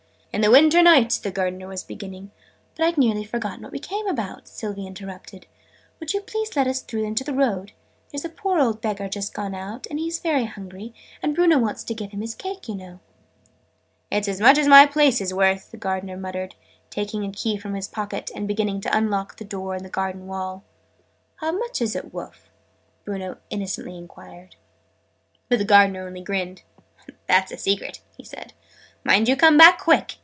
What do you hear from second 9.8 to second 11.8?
and he's very hungry and Bruno